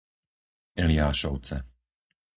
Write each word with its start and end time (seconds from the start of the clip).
Eliášovce 0.81 1.57